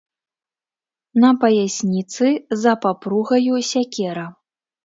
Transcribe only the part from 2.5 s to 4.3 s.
за папругаю, сякера.